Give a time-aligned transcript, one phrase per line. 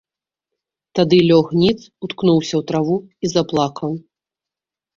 [0.99, 1.75] Тады лёг ніц,
[2.09, 3.91] уткнуўся ў траву і заплакаў.